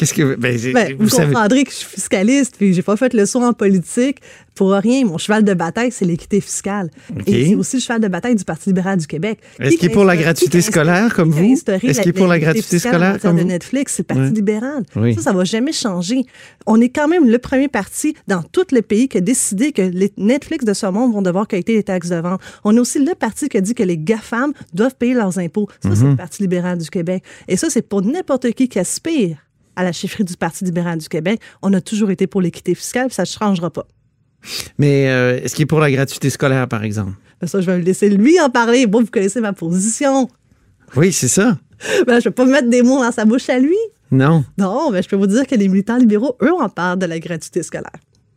Qu'est-ce 0.00 0.14
que. 0.14 0.34
Ben, 0.36 0.58
ben, 0.72 0.96
vous, 0.98 1.10
comprendrez 1.10 1.62
que 1.62 1.70
je 1.70 1.76
suis 1.76 1.86
fiscaliste, 1.86 2.54
puis 2.56 2.72
j'ai 2.72 2.80
pas 2.80 2.96
fait 2.96 3.12
le 3.12 3.26
saut 3.26 3.42
en 3.42 3.52
politique 3.52 4.16
pour 4.54 4.72
rien. 4.72 5.04
Mon 5.04 5.18
cheval 5.18 5.44
de 5.44 5.52
bataille, 5.52 5.92
c'est 5.92 6.06
l'équité 6.06 6.40
fiscale. 6.40 6.90
Et 7.26 7.48
c'est 7.48 7.54
aussi 7.54 7.76
le 7.76 7.82
cheval 7.82 8.00
de 8.00 8.08
bataille 8.08 8.34
du 8.34 8.44
Parti 8.44 8.70
libéral 8.70 8.98
du 8.98 9.06
Québec. 9.06 9.40
Est-ce 9.58 9.76
qu'il 9.76 9.90
est 9.90 9.92
pour 9.92 10.04
la 10.04 10.16
gratuité 10.16 10.62
scolaire 10.62 11.12
comme 11.12 11.30
vous? 11.30 11.44
Est-ce 11.44 12.00
qu'il 12.00 12.08
est 12.08 12.12
pour 12.14 12.28
la 12.28 12.38
gratuité 12.38 12.78
scolaire 12.78 13.18
comme 13.20 13.36
de 13.36 13.42
Netflix, 13.42 13.92
c'est 13.96 14.10
le 14.10 14.14
Parti 14.14 14.32
libéral. 14.32 14.84
Ça, 14.94 15.20
ça 15.20 15.32
va 15.34 15.44
jamais 15.44 15.72
changer. 15.72 16.22
On 16.64 16.80
est 16.80 16.88
quand 16.88 17.06
même 17.06 17.28
le 17.28 17.38
premier 17.38 17.68
parti 17.68 18.14
dans 18.26 18.42
tout 18.42 18.64
le 18.72 18.80
pays 18.80 19.06
qui 19.06 19.18
a 19.18 19.20
décidé 19.20 19.72
que 19.72 19.82
les 19.82 20.14
Netflix 20.16 20.64
de 20.64 20.72
ce 20.72 20.86
monde 20.86 21.12
vont 21.12 21.20
devoir 21.20 21.46
collecter 21.46 21.74
les 21.74 21.82
taxes 21.82 22.08
de 22.08 22.16
vente. 22.16 22.40
On 22.64 22.74
est 22.74 22.80
aussi 22.80 23.04
le 23.04 23.14
parti 23.14 23.50
qui 23.50 23.58
a 23.58 23.60
dit 23.60 23.74
que 23.74 23.82
les 23.82 23.98
GAFAM 23.98 24.54
doivent 24.72 24.96
payer 24.96 25.12
leurs 25.12 25.38
impôts. 25.38 25.68
Ça, 25.82 25.90
c'est 25.94 26.04
le 26.04 26.10
mhm. 26.12 26.16
Parti 26.16 26.40
libéral 26.42 26.78
du 26.78 26.88
Québec. 26.88 27.22
Et 27.48 27.58
ça, 27.58 27.68
c'est 27.68 27.82
pour 27.82 28.00
n'importe 28.00 28.50
qui 28.52 28.66
qui 28.66 28.78
aspire 28.78 29.36
à 29.80 29.84
la 29.84 29.92
chefferie 29.92 30.24
du 30.24 30.36
Parti 30.36 30.64
libéral 30.64 30.98
du 30.98 31.08
Québec. 31.08 31.40
On 31.62 31.72
a 31.72 31.80
toujours 31.80 32.10
été 32.10 32.26
pour 32.26 32.40
l'équité 32.40 32.74
fiscale, 32.74 33.10
ça 33.10 33.22
ne 33.22 33.26
changera 33.26 33.70
pas. 33.70 33.86
Mais 34.78 35.08
euh, 35.08 35.40
est-ce 35.42 35.54
qu'il 35.54 35.64
est 35.64 35.66
pour 35.66 35.80
la 35.80 35.90
gratuité 35.90 36.30
scolaire, 36.30 36.68
par 36.68 36.84
exemple? 36.84 37.12
Ben, 37.40 37.46
ça, 37.46 37.60
je 37.60 37.66
vais 37.66 37.78
le 37.78 37.84
laisser 37.84 38.08
lui 38.10 38.38
en 38.40 38.50
parler. 38.50 38.86
Bon, 38.86 39.00
vous 39.00 39.06
connaissez 39.06 39.40
ma 39.40 39.52
position. 39.52 40.28
Oui, 40.96 41.12
c'est 41.12 41.28
ça. 41.28 41.58
Ben, 42.06 42.14
je 42.14 42.18
ne 42.18 42.24
vais 42.24 42.30
pas 42.30 42.44
mettre 42.44 42.68
des 42.68 42.82
mots 42.82 43.02
dans 43.02 43.10
sa 43.10 43.24
bouche 43.24 43.48
à 43.48 43.58
lui. 43.58 43.76
Non. 44.10 44.44
Non, 44.58 44.90
mais 44.90 45.02
je 45.02 45.08
peux 45.08 45.16
vous 45.16 45.26
dire 45.26 45.46
que 45.46 45.54
les 45.54 45.66
militants 45.66 45.96
libéraux, 45.96 46.36
eux, 46.42 46.52
en 46.52 46.68
parlent 46.68 46.98
de 46.98 47.06
la 47.06 47.18
gratuité 47.18 47.62
scolaire. 47.62 47.90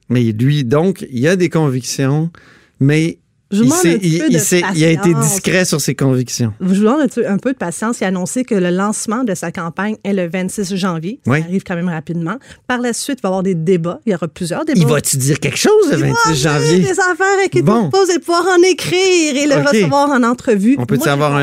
Mais 0.08 0.22
lui, 0.32 0.64
donc, 0.64 1.06
il 1.12 1.20
y 1.20 1.28
a 1.28 1.36
des 1.36 1.50
convictions, 1.50 2.32
mais 2.80 3.20
il, 3.54 4.84
a 4.84 4.90
été 4.90 5.14
discret 5.14 5.66
sur 5.66 5.80
ses 5.80 5.96
convictions. 5.96 6.54
Je 6.60 6.66
vous 6.66 6.76
demande 6.76 7.08
un 7.28 7.38
peu 7.38 7.54
de 7.54 7.58
patience. 7.58 8.00
Il 8.02 8.06
a 8.06 8.08
annoncé 8.08 8.44
que 8.44 8.56
le 8.56 8.70
lancement 8.70 9.24
de 9.24 9.36
sa 9.36 9.52
campagne 9.52 9.96
est 10.04 10.14
le 10.14 10.28
26 10.28 10.76
janvier. 10.76 11.20
Ça 11.26 11.34
arrive 11.34 11.64
quand 11.64 11.76
même 11.76 11.90
rapidement. 11.90 12.36
Par 12.68 12.80
la 12.80 12.94
suite, 12.94 13.20
il 13.20 13.24
va 13.24 13.30
y 13.30 13.32
avoir 13.32 13.44
des 13.44 13.56
débats. 13.56 14.00
Il 14.06 14.12
y 14.12 14.16
aura 14.16 14.28
plusieurs 14.28 14.66
débats. 14.66 14.80
Il 14.80 14.88
va-tu 14.88 15.18
dire 15.18 15.40
quelque 15.40 15.58
chose 15.58 15.92
le 15.92 15.98
26 15.98 16.36
janvier? 16.36 16.80
des 16.80 17.00
affaires 17.00 17.50
qui 17.52 17.62
bon. 17.62 17.90
pose 17.90 18.10
et 18.10 18.20
pouvoir 18.20 18.46
en 18.58 18.62
écrire 18.64 19.36
et 19.36 19.48
le 19.48 19.68
recevoir 19.68 20.10
en 20.10 20.24
entrevue. 20.24 20.76
On 20.80 20.86
peut-y 20.86 21.08
avoir 21.08 21.38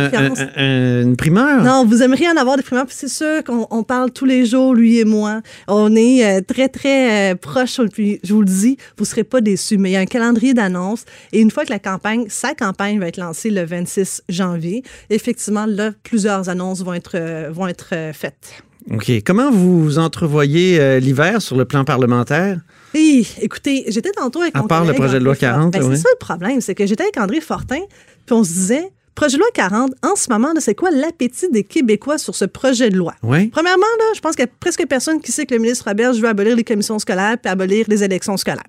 une 0.56 1.16
primeur? 1.16 1.62
Non, 1.62 1.84
vous 1.84 2.02
aimeriez 2.02 2.28
en 2.28 2.36
avoir 2.36 2.56
des 2.56 2.62
primeurs. 2.62 2.86
C'est 2.88 3.08
sûr 3.08 3.42
qu'on 3.44 3.82
parle 3.82 4.10
tous 4.10 4.24
les 4.26 4.46
jours, 4.46 4.74
lui 4.74 4.98
et 4.98 5.04
moi. 5.04 5.40
On 5.68 5.94
est 5.96 6.24
euh, 6.24 6.40
très, 6.46 6.68
très 6.68 7.32
euh, 7.32 7.34
proches. 7.34 7.80
Puis, 7.92 8.20
je 8.22 8.32
vous 8.32 8.40
le 8.40 8.46
dis, 8.46 8.76
vous 8.96 9.04
ne 9.04 9.08
serez 9.08 9.24
pas 9.24 9.40
déçus. 9.40 9.78
Mais 9.78 9.90
il 9.90 9.92
y 9.92 9.96
a 9.96 10.00
un 10.00 10.06
calendrier 10.06 10.54
d'annonces. 10.54 11.04
Et 11.32 11.40
une 11.40 11.50
fois 11.50 11.64
que 11.64 11.70
la 11.70 11.78
campagne 11.78 11.99
sa 12.28 12.54
campagne 12.54 12.98
va 12.98 13.08
être 13.08 13.16
lancée 13.16 13.50
le 13.50 13.64
26 13.64 14.22
janvier. 14.28 14.82
Effectivement, 15.10 15.66
là, 15.66 15.92
plusieurs 16.02 16.48
annonces 16.48 16.82
vont 16.82 16.94
être, 16.94 17.12
euh, 17.14 17.50
vont 17.50 17.66
être 17.66 17.90
euh, 17.92 18.12
faites. 18.12 18.62
OK. 18.90 19.10
Comment 19.24 19.50
vous 19.50 19.98
entrevoyez 19.98 20.80
euh, 20.80 20.98
l'hiver 20.98 21.42
sur 21.42 21.56
le 21.56 21.64
plan 21.64 21.84
parlementaire? 21.84 22.58
Oui, 22.94 23.28
écoutez, 23.40 23.84
j'étais 23.88 24.10
tantôt 24.10 24.40
avec 24.40 24.56
à 24.56 24.62
part 24.62 24.84
le 24.84 24.94
projet 24.94 25.18
de 25.18 25.24
loi 25.24 25.36
40. 25.36 25.72
Ben, 25.72 25.82
c'est 25.82 25.96
ça 25.96 26.08
le 26.12 26.18
problème, 26.18 26.60
c'est 26.60 26.74
que 26.74 26.86
j'étais 26.86 27.04
avec 27.04 27.16
André 27.18 27.40
Fortin, 27.40 27.80
puis 28.26 28.34
on 28.34 28.42
se 28.42 28.52
disait, 28.52 28.90
projet 29.14 29.36
de 29.36 29.40
loi 29.42 29.50
40, 29.54 29.92
en 30.02 30.16
ce 30.16 30.30
moment, 30.30 30.48
c'est 30.58 30.74
quoi 30.74 30.90
l'appétit 30.90 31.50
des 31.50 31.62
Québécois 31.62 32.18
sur 32.18 32.34
ce 32.34 32.46
projet 32.46 32.90
de 32.90 32.96
loi? 32.96 33.14
Oui. 33.22 33.48
Premièrement, 33.48 33.86
là, 33.98 34.04
je 34.14 34.20
pense 34.20 34.34
qu'il 34.34 34.44
y 34.44 34.48
a 34.48 34.52
presque 34.58 34.84
personne 34.88 35.20
qui 35.20 35.30
sait 35.30 35.46
que 35.46 35.54
le 35.54 35.60
ministre 35.60 35.84
Robert 35.86 36.14
veut 36.14 36.28
abolir 36.28 36.56
les 36.56 36.64
commissions 36.64 36.98
scolaires 36.98 37.36
puis 37.40 37.50
abolir 37.50 37.84
les 37.86 38.02
élections 38.02 38.36
scolaires. 38.36 38.64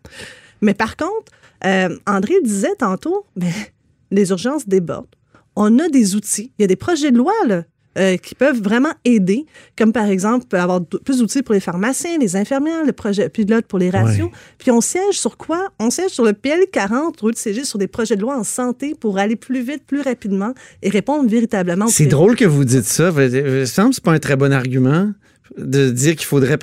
Mais 0.62 0.74
par 0.74 0.98
contre, 0.98 1.32
euh, 1.66 1.96
André 2.08 2.36
disait 2.44 2.76
tantôt, 2.78 3.26
mais 3.36 3.52
les 4.12 4.30
urgences 4.30 4.68
débordent. 4.68 5.08
On 5.56 5.80
a 5.80 5.90
des 5.90 6.16
outils. 6.16 6.52
Il 6.58 6.62
y 6.62 6.66
a 6.66 6.68
des 6.68 6.76
projets 6.76 7.12
de 7.12 7.18
loi, 7.18 7.34
là. 7.46 7.64
euh, 7.98 8.16
qui 8.16 8.36
peuvent 8.36 8.62
vraiment 8.62 8.94
aider, 9.04 9.46
comme 9.78 9.92
par 9.92 10.06
exemple 10.06 10.56
avoir 10.56 10.80
plus 10.86 11.20
d'outils 11.20 11.44
pour 11.44 11.54
les 11.54 11.60
pharmaciens, 11.60 12.18
les 12.18 12.38
infirmières, 12.38 12.86
le 12.86 12.94
projet 12.94 13.28
pilote 13.28 13.66
pour 13.66 13.80
les 13.80 13.90
ratios. 13.90 14.30
Puis 14.58 14.72
on 14.72 14.80
siège 14.80 15.20
sur 15.20 15.36
quoi? 15.36 15.68
On 15.78 15.90
siège 15.90 16.12
sur 16.12 16.24
le 16.24 16.32
PL 16.32 16.62
40 16.72 17.22
au 17.22 17.34
siéger 17.34 17.66
sur 17.66 17.80
des 17.80 17.88
projets 17.88 18.16
de 18.16 18.22
loi 18.22 18.38
en 18.38 18.46
santé 18.46 18.96
pour 18.98 19.18
aller 19.18 19.36
plus 19.36 19.62
vite, 19.62 19.84
plus 19.86 20.00
rapidement 20.00 20.54
et 20.82 20.90
répondre 20.90 21.30
véritablement 21.30 21.86
aux 21.86 21.90
C'est 21.90 22.06
drôle 22.06 22.38
que 22.38 22.46
vous 22.46 22.64
dites 22.64 22.86
ça. 22.86 23.12
Ça 23.12 23.66
semble 23.66 23.94
c'est 23.94 24.04
pas 24.04 24.14
un 24.14 24.20
très 24.20 24.38
bon 24.38 24.54
argument 24.54 25.12
de 25.58 25.90
dire 25.90 26.16
qu'il 26.16 26.26
faudrait 26.26 26.58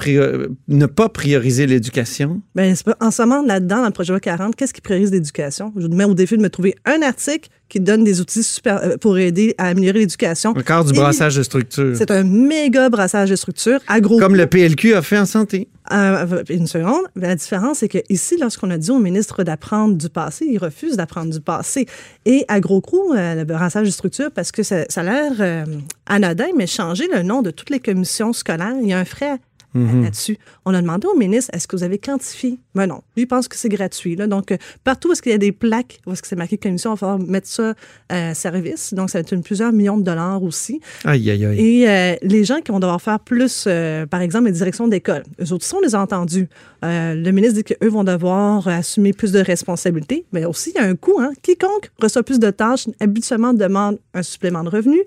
ne 0.69 0.87
pas 0.87 1.09
prioriser 1.09 1.67
l'éducation? 1.67 2.41
Bien, 2.55 2.75
en 3.01 3.11
ce 3.11 3.23
moment, 3.23 3.43
là-dedans, 3.43 3.79
dans 3.79 3.87
le 3.87 3.93
projet 3.93 4.09
de 4.09 4.15
loi 4.15 4.21
40, 4.21 4.57
qu'est-ce 4.57 4.75
qui 4.75 4.81
priorise 4.81 5.11
l'éducation? 5.11 5.73
Je 5.77 5.87
vous 5.87 5.95
mets 5.95 6.05
au 6.05 6.15
défi 6.15 6.37
de 6.37 6.43
me 6.43 6.51
trouver 6.51 6.75
un 6.85 7.03
article 7.03 7.51
qui 7.69 7.81
donne 7.81 8.03
des 8.03 8.21
outils 8.21 8.43
super, 8.43 8.81
euh, 8.83 8.97
pour 8.97 9.19
aider 9.19 9.55
à 9.59 9.67
améliorer 9.69 10.01
l'éducation. 10.01 10.51
Encore 10.51 10.85
du 10.85 10.93
brassage 10.93 11.37
de 11.37 11.43
structure. 11.43 11.95
C'est 11.97 12.11
un 12.11 12.25
méga 12.25 12.89
brassage 12.89 13.31
de 13.31 13.37
structure. 13.37 13.81
Agro 13.89 14.19
Comme 14.19 14.37
le 14.37 14.47
PLQ 14.47 14.95
a 14.95 15.03
fait 15.03 15.19
en 15.19 15.27
santé. 15.27 15.69
Euh, 15.93 16.43
une 16.49 16.67
seconde. 16.67 17.07
La 17.17 17.35
différence, 17.35 17.79
c'est 17.79 17.89
qu'ici, 17.89 18.37
lorsqu'on 18.39 18.71
a 18.71 18.79
dit 18.79 18.91
au 18.91 18.99
ministre 18.99 19.43
d'apprendre 19.43 19.97
du 19.97 20.09
passé, 20.09 20.47
il 20.51 20.59
refuse 20.59 20.97
d'apprendre 20.97 21.33
du 21.33 21.41
passé. 21.41 21.87
Et 22.25 22.45
à 22.49 22.61
gros 22.61 22.81
coup, 22.81 23.13
euh, 23.13 23.35
le 23.35 23.45
brassage 23.45 23.87
de 23.87 23.93
structure, 23.93 24.31
parce 24.31 24.53
que 24.53 24.63
ça, 24.63 24.85
a 24.97 25.03
l'air 25.03 25.67
anodin, 26.07 26.49
mais 26.57 26.67
changer 26.67 27.09
le 27.13 27.23
nom 27.23 27.43
de 27.43 27.51
toutes 27.51 27.71
les 27.71 27.81
commissions 27.81 28.33
scolaires, 28.33 28.77
il 28.83 28.89
y 28.89 28.93
a 28.93 28.99
un 28.99 29.05
frais 29.05 29.39
Mhm. 29.75 30.05
là-dessus. 30.05 30.39
On 30.65 30.75
a 30.75 30.81
demandé 30.81 31.07
au 31.07 31.17
ministre, 31.17 31.51
est-ce 31.55 31.69
que 31.69 31.77
vous 31.77 31.83
avez 31.83 31.99
quantifié? 31.99 32.59
Mais 32.75 32.87
non, 32.87 33.03
lui, 33.17 33.25
il 33.25 33.27
pense 33.27 33.49
que 33.49 33.57
c'est 33.57 33.69
gratuit. 33.69 34.17
Là. 34.17 34.27
Donc, 34.27 34.53
euh, 34.53 34.57
partout 34.85 35.09
où 35.09 35.13
est-ce 35.13 35.23
qu'il 35.23 35.33
y 35.33 35.35
a 35.35 35.39
des 35.39 35.53
plaques, 35.53 36.01
où 36.07 36.13
est-ce 36.13 36.23
que 36.23 36.29
c'est 36.29 36.37
marqué 36.37 36.57
commission, 36.57 36.91
il 36.91 36.95
va 36.95 36.97
falloir 36.97 37.19
mettre 37.19 37.49
ça 37.49 37.75
à 38.09 38.35
service. 38.35 38.95
Donc, 38.95 39.11
ça 39.11 39.19
va 39.19 39.21
être 39.21 39.33
une 39.33 39.43
plusieurs 39.43 39.73
millions 39.73 39.99
de 39.99 40.03
dollars 40.03 40.43
aussi. 40.43 40.81
Aïe, 41.05 41.31
aïe, 41.31 41.45
aïe. 41.45 41.61
Et 41.61 41.89
euh, 41.89 42.17
les 42.23 42.45
gens 42.45 42.61
qui 42.61 42.73
vont 42.73 42.81
devoir 42.81 43.01
faire 43.03 43.21
plus, 43.21 43.65
euh, 43.67 44.07
par 44.07 44.21
exemple, 44.21 44.47
les 44.47 44.53
directions 44.53 44.89
d'école, 44.89 45.23
eux 45.41 45.53
autres, 45.53 45.67
on 45.77 45.81
les 45.81 45.95
a 45.95 46.01
entendus. 46.01 46.49
le 46.83 47.31
ministre 47.31 47.57
dit 47.57 47.65
qu'eux 47.65 47.89
vont 47.89 48.05
devoir 48.05 48.67
assumer 48.69 49.13
plus 49.13 49.33
de 49.33 49.41
responsabilités, 49.41 50.25
mais 50.33 50.45
aussi, 50.45 50.73
il 50.75 50.81
y 50.81 50.85
a 50.85 50.89
un 50.89 50.97
coût. 50.97 51.19
Hein? 51.21 51.33
Quiconque 51.43 51.91
reçoit 52.01 52.23
plus 52.23 52.39
de 52.39 52.51
tâches, 52.51 52.87
habituellement 53.01 53.53
demande 53.53 53.99
un 54.15 54.23
supplément 54.23 54.65
de 54.65 54.71
revenus. 54.71 55.03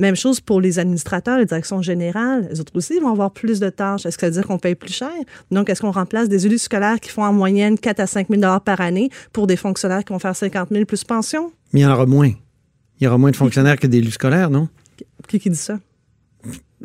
Même 0.00 0.16
chose 0.16 0.40
pour 0.40 0.62
les 0.62 0.78
administrateurs, 0.78 1.36
les 1.36 1.44
directions 1.44 1.82
générales. 1.82 2.48
Les 2.50 2.58
autres 2.58 2.72
aussi 2.74 2.98
vont 3.00 3.10
avoir 3.10 3.30
plus 3.32 3.60
de 3.60 3.68
tâches. 3.68 4.06
Est-ce 4.06 4.16
que 4.16 4.22
ça 4.22 4.26
veut 4.28 4.32
dire 4.32 4.46
qu'on 4.46 4.58
paye 4.58 4.74
plus 4.74 4.94
cher? 4.94 5.10
Donc, 5.50 5.68
est-ce 5.68 5.82
qu'on 5.82 5.90
remplace 5.90 6.30
des 6.30 6.46
élus 6.46 6.56
scolaires 6.56 6.98
qui 7.00 7.10
font 7.10 7.22
en 7.22 7.34
moyenne 7.34 7.78
4 7.78 8.00
à 8.00 8.06
5 8.06 8.28
000 8.30 8.40
par 8.60 8.80
année 8.80 9.10
pour 9.34 9.46
des 9.46 9.56
fonctionnaires 9.56 10.02
qui 10.02 10.14
vont 10.14 10.18
faire 10.18 10.34
50 10.34 10.70
000 10.70 10.86
plus 10.86 11.04
pension? 11.04 11.52
Mais 11.74 11.80
il 11.80 11.82
y 11.82 11.86
en 11.86 11.92
aura 11.92 12.06
moins. 12.06 12.30
Il 12.98 13.04
y 13.04 13.06
aura 13.08 13.18
moins 13.18 13.30
de 13.30 13.36
fonctionnaires 13.36 13.78
que 13.78 13.86
d'élus 13.86 14.12
scolaires, 14.12 14.48
non? 14.48 14.68
Qui, 15.28 15.38
qui 15.38 15.50
dit 15.50 15.56
ça? 15.56 15.78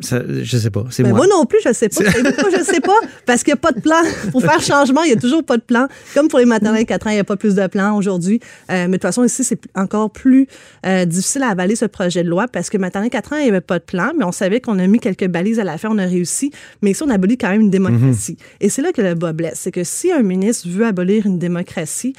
Ça, 0.00 0.20
je 0.28 0.58
sais 0.58 0.70
pas. 0.70 0.84
C'est 0.90 1.02
ben, 1.02 1.10
moi. 1.10 1.20
moi. 1.20 1.26
non 1.26 1.46
plus, 1.46 1.58
je 1.64 1.72
sais 1.72 1.88
pas. 1.88 2.02
Moi, 2.02 2.50
je 2.56 2.62
sais 2.62 2.80
pas 2.80 2.98
parce 3.24 3.42
qu'il 3.42 3.52
n'y 3.52 3.58
a 3.58 3.60
pas 3.60 3.72
de 3.72 3.80
plan. 3.80 4.02
Pour 4.30 4.42
faire 4.42 4.60
changement, 4.62 5.02
il 5.02 5.12
n'y 5.12 5.16
a 5.16 5.20
toujours 5.20 5.42
pas 5.42 5.56
de 5.56 5.62
plan. 5.62 5.88
Comme 6.14 6.28
pour 6.28 6.38
les 6.38 6.44
maternelles 6.44 6.84
4 6.84 7.06
ans, 7.06 7.10
il 7.10 7.14
n'y 7.14 7.20
a 7.20 7.24
pas 7.24 7.36
plus 7.36 7.54
de 7.54 7.66
plan 7.66 7.96
aujourd'hui. 7.96 8.40
Euh, 8.70 8.84
mais 8.84 8.86
de 8.86 8.92
toute 8.92 9.02
façon, 9.02 9.24
ici, 9.24 9.42
c'est 9.42 9.58
encore 9.74 10.10
plus 10.10 10.48
euh, 10.84 11.06
difficile 11.06 11.42
à 11.42 11.48
avaler 11.48 11.76
ce 11.76 11.86
projet 11.86 12.22
de 12.22 12.28
loi 12.28 12.46
parce 12.46 12.68
que 12.68 12.76
maternelle 12.76 13.10
4 13.10 13.32
ans, 13.32 13.36
il 13.36 13.44
n'y 13.44 13.48
avait 13.48 13.60
pas 13.62 13.78
de 13.78 13.84
plan, 13.84 14.12
mais 14.18 14.24
on 14.24 14.32
savait 14.32 14.60
qu'on 14.60 14.78
a 14.78 14.86
mis 14.86 15.00
quelques 15.00 15.28
balises 15.28 15.58
à 15.58 15.64
la 15.64 15.78
fin, 15.78 15.88
on 15.90 15.98
a 15.98 16.06
réussi. 16.06 16.50
Mais 16.82 16.90
ici, 16.90 17.02
on 17.02 17.10
abolit 17.10 17.38
quand 17.38 17.50
même 17.50 17.62
une 17.62 17.70
démocratie. 17.70 18.32
Mm-hmm. 18.32 18.56
Et 18.66 18.68
c'est 18.68 18.82
là 18.82 18.92
que 18.92 19.00
le 19.00 19.14
bas 19.14 19.32
blesse. 19.32 19.60
C'est 19.62 19.72
que 19.72 19.84
si 19.84 20.12
un 20.12 20.22
ministre 20.22 20.68
veut 20.68 20.84
abolir 20.84 21.26
une 21.26 21.38
démocratie, 21.38 22.14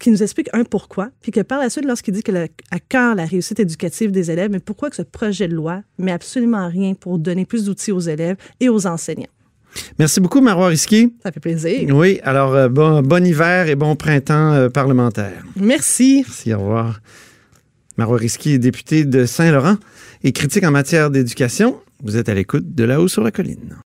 qui 0.00 0.10
nous 0.10 0.22
explique 0.22 0.48
un 0.52 0.64
pourquoi, 0.64 1.10
puis 1.20 1.30
que 1.30 1.40
par 1.40 1.60
la 1.60 1.70
suite, 1.70 1.84
lorsqu'il 1.84 2.14
dit 2.14 2.22
qu'il 2.22 2.36
a 2.36 2.46
à 2.70 2.80
cœur 2.80 3.14
la 3.14 3.24
réussite 3.24 3.60
éducative 3.60 4.10
des 4.10 4.30
élèves, 4.30 4.50
mais 4.50 4.58
pourquoi 4.58 4.90
que 4.90 4.96
ce 4.96 5.02
projet 5.02 5.46
de 5.46 5.54
loi 5.54 5.82
met 5.98 6.10
absolument 6.10 6.68
rien 6.68 6.94
pour 6.94 7.18
donner 7.18 7.44
plus 7.44 7.64
d'outils 7.64 7.92
aux 7.92 8.00
élèves 8.00 8.36
et 8.58 8.68
aux 8.68 8.86
enseignants? 8.86 9.28
Merci 9.98 10.20
beaucoup, 10.20 10.40
Marois 10.40 10.68
Risky. 10.68 11.14
Ça 11.22 11.30
fait 11.30 11.40
plaisir. 11.40 11.94
Oui, 11.94 12.18
alors 12.24 12.54
euh, 12.54 12.68
bon, 12.68 13.02
bon 13.02 13.24
hiver 13.24 13.68
et 13.68 13.76
bon 13.76 13.94
printemps 13.94 14.52
euh, 14.52 14.68
parlementaire. 14.68 15.44
Merci. 15.54 16.24
Merci, 16.26 16.54
au 16.54 16.60
revoir. 16.60 17.00
Marois 17.96 18.16
Risky 18.16 18.52
est 18.52 18.58
député 18.58 19.04
de 19.04 19.26
Saint-Laurent 19.26 19.76
et 20.24 20.32
critique 20.32 20.64
en 20.64 20.70
matière 20.70 21.10
d'éducation. 21.10 21.78
Vous 22.02 22.16
êtes 22.16 22.28
à 22.28 22.34
l'écoute 22.34 22.74
de 22.74 22.84
là-haut 22.84 23.08
sur 23.08 23.22
la 23.22 23.30
colline. 23.30 23.76